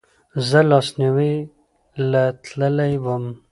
[0.47, 1.33] زه لاسنیوې
[2.11, 3.25] له تلی وم